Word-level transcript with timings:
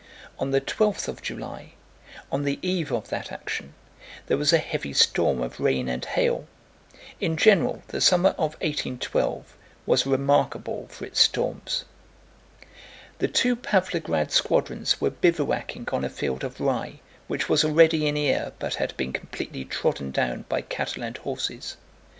On 0.39 0.49
the 0.49 0.59
twelfth 0.59 1.07
of 1.07 1.21
July, 1.21 1.73
on 2.31 2.43
the 2.43 2.57
eve 2.63 2.91
of 2.91 3.09
that 3.09 3.31
action, 3.31 3.75
there 4.25 4.35
was 4.37 4.51
a 4.51 4.57
heavy 4.57 4.93
storm 4.93 5.39
of 5.43 5.59
rain 5.59 5.87
and 5.87 6.03
hail. 6.03 6.47
In 7.19 7.37
general, 7.37 7.83
the 7.89 8.01
summer 8.01 8.31
of 8.31 8.55
1812 8.63 9.55
was 9.85 10.07
remarkable 10.07 10.87
for 10.87 11.05
its 11.05 11.19
storms. 11.19 11.85
The 13.19 13.27
two 13.27 13.55
Pávlograd 13.55 14.31
squadrons 14.31 14.99
were 14.99 15.11
bivouacking 15.11 15.87
on 15.93 16.03
a 16.03 16.09
field 16.09 16.43
of 16.43 16.59
rye, 16.59 16.99
which 17.27 17.47
was 17.47 17.63
already 17.63 18.07
in 18.07 18.17
ear 18.17 18.53
but 18.57 18.73
had 18.73 18.97
been 18.97 19.13
completely 19.13 19.65
trodden 19.65 20.09
down 20.09 20.45
by 20.49 20.61
cattle 20.61 21.03
and 21.03 21.15
horses. 21.17 21.77